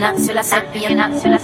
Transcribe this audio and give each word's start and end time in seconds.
nació 0.00 0.34
la 0.34 0.42
serpiente. 0.42 0.94
Nació 0.94 1.30
la 1.30 1.38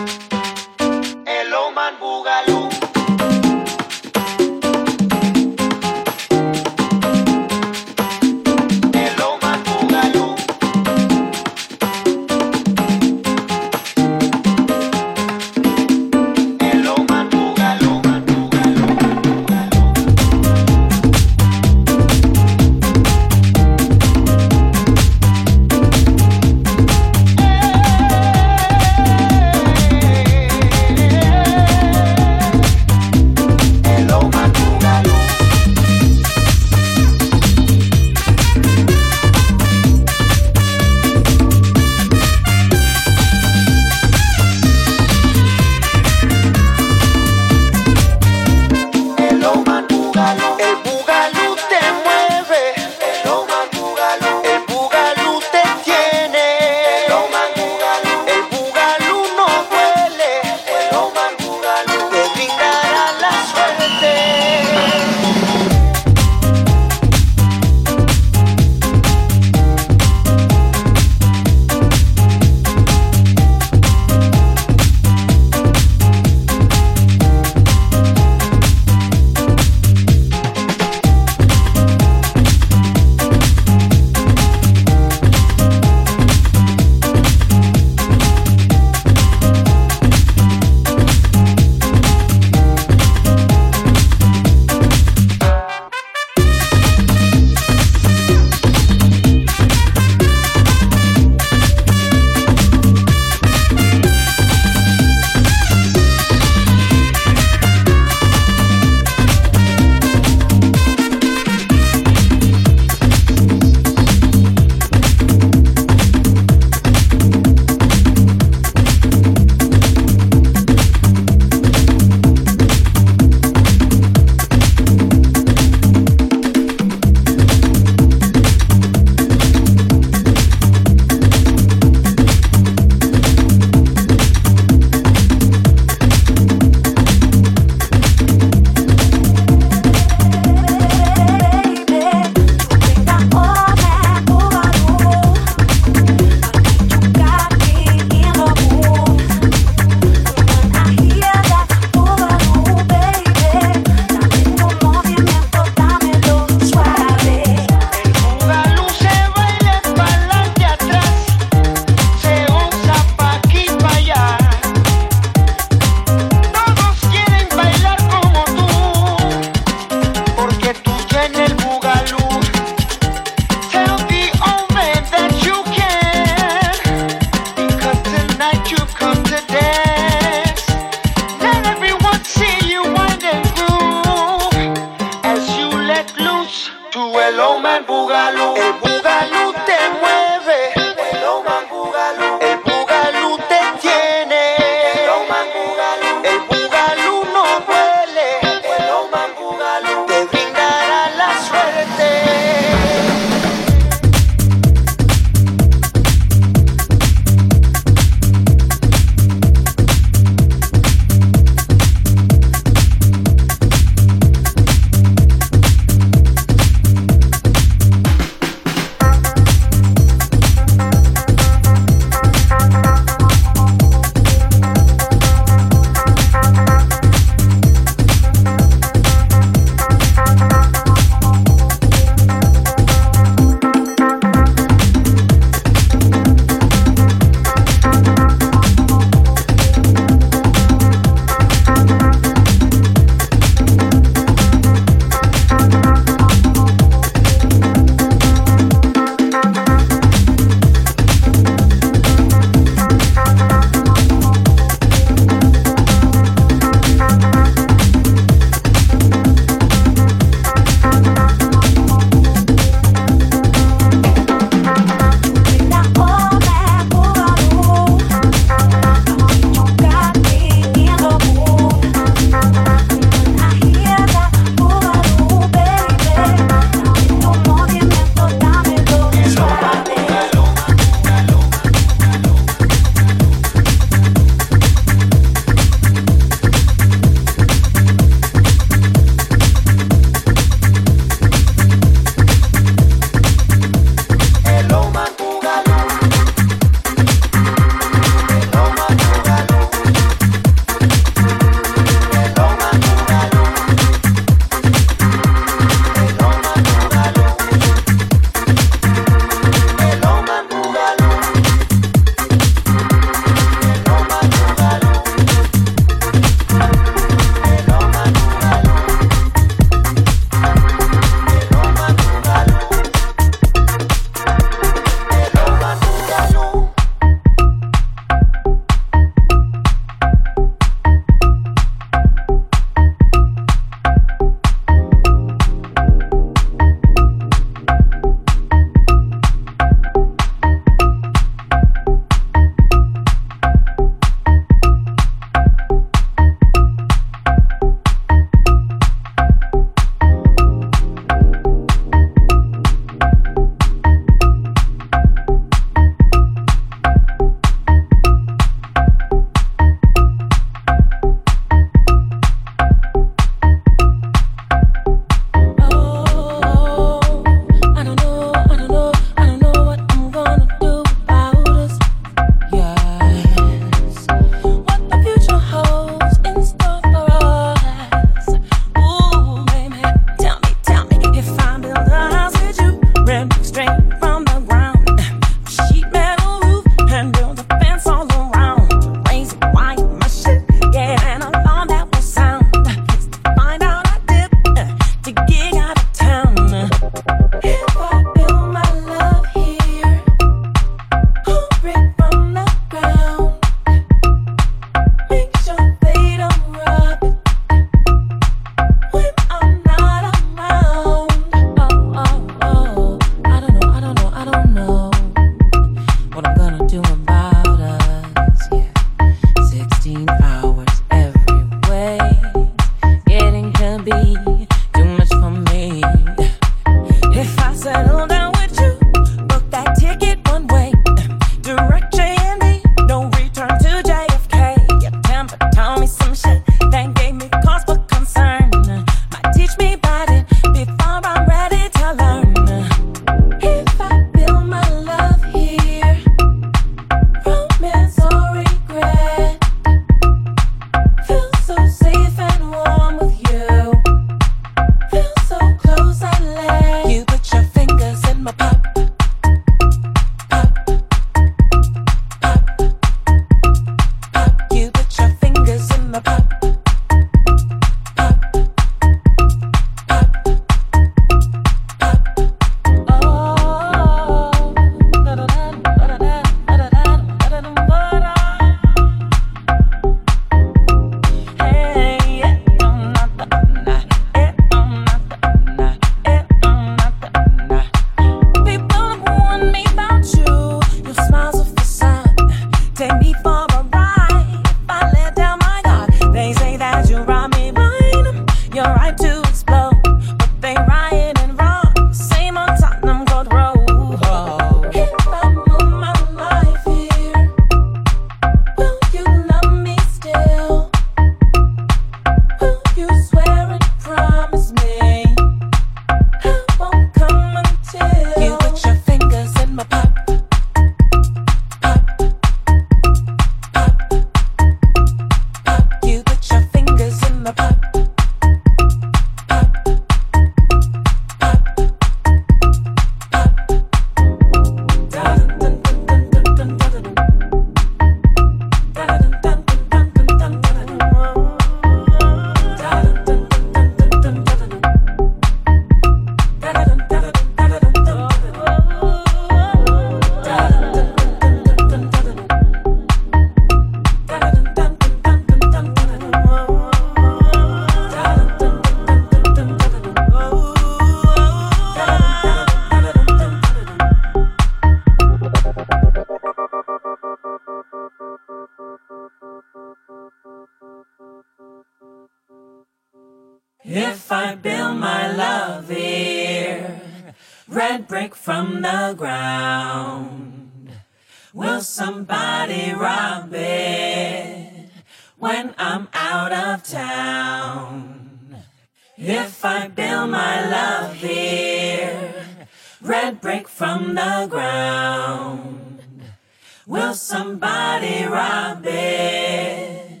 will 596.80 596.94
somebody 596.94 598.06
rob 598.06 598.64
it 598.64 600.00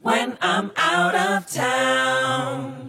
when 0.00 0.38
I'm 0.40 0.70
out 0.76 1.14
of 1.16 1.50
town? 1.50 2.79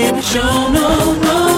You 0.00 0.06
didn't 0.06 0.22
show. 0.22 0.40
No, 0.40 1.14
no. 1.14 1.49